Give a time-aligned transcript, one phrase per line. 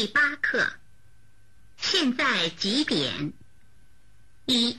[0.00, 0.72] 第八课，
[1.76, 3.34] 现在几点？
[4.46, 4.78] 一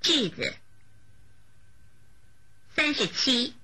[0.00, 0.54] 句子。
[2.76, 3.56] 三十七。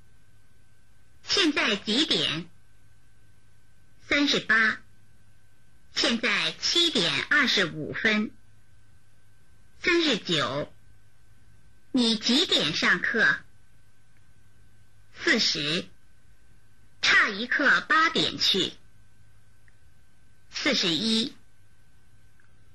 [1.22, 2.48] 现在几点？
[4.08, 4.80] 三十八。
[5.94, 8.32] 现在七点二十五分。
[9.84, 10.74] 三十九。
[11.92, 13.36] 你几点上课？
[15.14, 15.86] 四十。
[17.02, 18.72] 差一刻八点去。
[20.62, 21.34] 四十一，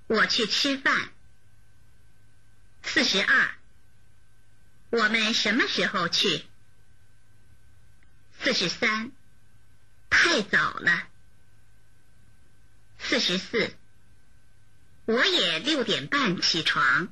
[0.08, 1.10] 我去吃饭。
[2.84, 3.56] 四十二，
[4.90, 6.44] 我们什么时候去？
[8.44, 9.14] 四十三，
[10.10, 11.08] 太早了。
[13.00, 13.74] 四十四，
[15.06, 17.08] 我也六点半起床。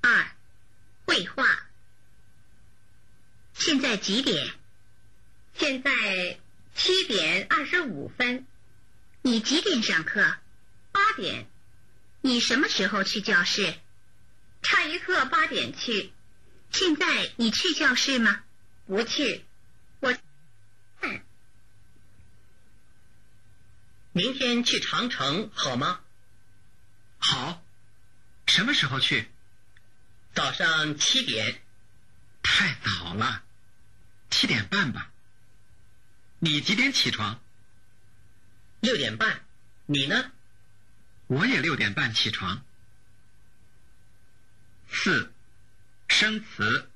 [0.00, 0.30] 二，
[1.04, 1.44] 绘画。
[3.52, 4.54] 现在几点？
[5.58, 6.40] 现在
[6.74, 8.46] 七点二十五分。
[9.22, 10.36] 你几点上课？
[10.90, 11.46] 八点。
[12.20, 13.74] 你什么时候去教室？
[14.62, 16.12] 差一刻八点去。
[16.70, 18.42] 现在你去教室吗？
[18.86, 19.44] 不去。
[20.00, 20.12] 我。
[24.12, 26.00] 明天去长城好吗？
[27.18, 27.62] 好。
[28.46, 29.30] 什么时候去？
[30.34, 31.62] 早上七点。
[32.42, 33.44] 太早了。
[34.30, 35.10] 七点半吧。
[36.40, 37.40] 你几点起床？
[38.82, 39.44] 六点半，
[39.86, 40.32] 你呢？
[41.28, 42.64] 我也六点半起床。
[44.90, 45.32] 四，
[46.08, 46.90] 生词。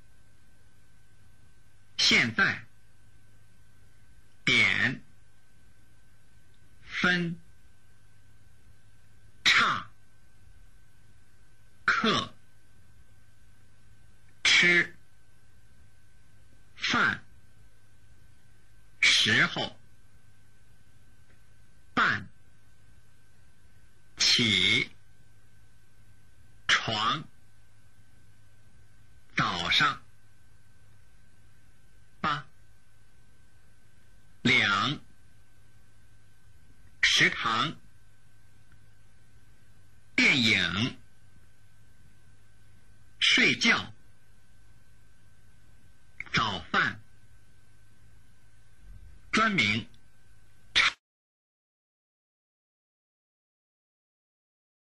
[1.97, 2.65] 现在，
[4.45, 5.01] 点，
[6.83, 7.39] 分，
[9.45, 9.89] 差，
[11.85, 12.35] 课，
[14.43, 14.97] 吃，
[16.75, 17.23] 饭，
[18.99, 19.79] 时候。
[21.95, 22.29] 半，
[24.37, 24.91] 起，
[26.69, 27.25] 床，
[29.35, 30.03] 早上，
[32.21, 32.45] 八，
[34.43, 35.01] 两，
[37.01, 37.75] 食堂，
[40.15, 40.99] 电影，
[43.19, 43.91] 睡觉，
[46.35, 47.01] 早饭，
[49.33, 49.89] 专名。